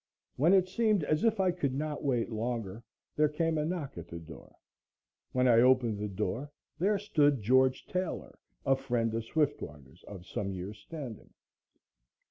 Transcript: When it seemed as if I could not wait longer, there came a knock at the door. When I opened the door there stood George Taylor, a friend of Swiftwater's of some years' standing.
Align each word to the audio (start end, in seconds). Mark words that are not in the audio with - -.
When 0.35 0.53
it 0.53 0.67
seemed 0.67 1.03
as 1.03 1.23
if 1.23 1.39
I 1.39 1.51
could 1.51 1.75
not 1.75 2.03
wait 2.03 2.31
longer, 2.31 2.83
there 3.15 3.29
came 3.29 3.59
a 3.59 3.65
knock 3.65 3.99
at 3.99 4.07
the 4.07 4.17
door. 4.17 4.55
When 5.31 5.47
I 5.47 5.59
opened 5.61 5.99
the 5.99 6.07
door 6.07 6.49
there 6.79 6.97
stood 6.97 7.39
George 7.43 7.85
Taylor, 7.85 8.39
a 8.65 8.75
friend 8.75 9.13
of 9.13 9.25
Swiftwater's 9.25 10.03
of 10.07 10.25
some 10.25 10.53
years' 10.53 10.79
standing. 10.79 11.29